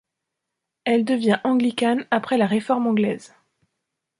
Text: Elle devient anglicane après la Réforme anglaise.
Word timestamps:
Elle 0.83 1.05
devient 1.05 1.37
anglicane 1.43 2.07
après 2.09 2.39
la 2.39 2.47
Réforme 2.47 2.87
anglaise. 2.87 3.35